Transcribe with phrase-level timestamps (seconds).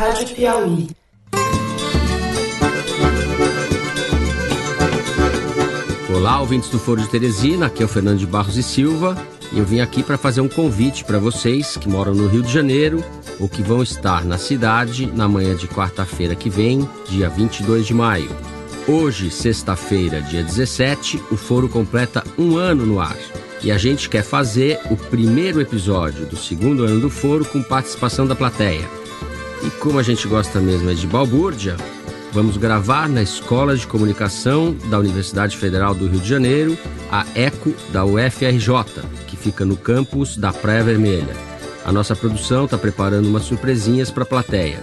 [0.00, 0.88] Rádio Piauí.
[6.16, 9.14] Olá, ouvintes do Foro de Teresina, aqui é o Fernando de Barros e Silva
[9.52, 12.50] e eu vim aqui para fazer um convite para vocês que moram no Rio de
[12.50, 13.04] Janeiro
[13.38, 17.92] ou que vão estar na cidade na manhã de quarta-feira que vem, dia 22 de
[17.92, 18.34] maio.
[18.88, 23.18] Hoje, sexta-feira, dia 17, o Foro completa um ano no ar.
[23.62, 28.26] E a gente quer fazer o primeiro episódio do segundo ano do Foro com participação
[28.26, 28.88] da plateia.
[29.62, 31.76] E como a gente gosta mesmo é de balbúrdia,
[32.32, 36.78] vamos gravar na Escola de Comunicação da Universidade Federal do Rio de Janeiro,
[37.10, 41.36] a ECO da UFRJ, que fica no campus da Praia Vermelha.
[41.84, 44.82] A nossa produção está preparando umas surpresinhas para a plateia.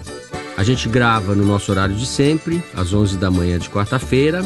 [0.55, 4.43] A gente grava no nosso horário de sempre, às 11 da manhã de quarta-feira.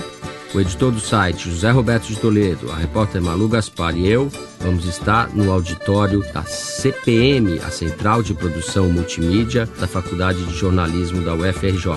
[0.53, 4.29] O editor do site, José Roberto de Toledo, a repórter Malu Gaspar e eu
[4.59, 11.23] vamos estar no auditório da CPM, a Central de Produção Multimídia da Faculdade de Jornalismo
[11.23, 11.95] da UFRJ.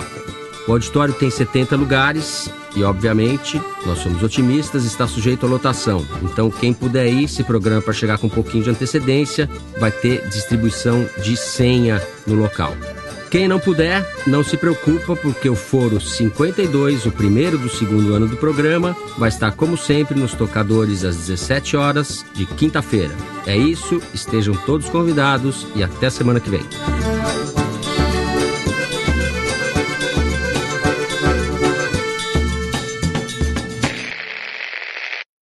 [0.67, 6.05] O auditório tem 70 lugares e, obviamente, nós somos otimistas, está sujeito à lotação.
[6.23, 10.27] Então, quem puder ir, se programa para chegar com um pouquinho de antecedência, vai ter
[10.29, 12.73] distribuição de senha no local.
[13.35, 18.29] Quem não puder, não se preocupa, porque o Foro 52, o primeiro do segundo ano
[18.29, 23.13] do programa, vai estar como sempre nos tocadores às 17 horas de quinta-feira.
[23.45, 26.63] É isso, estejam todos convidados e até semana que vem.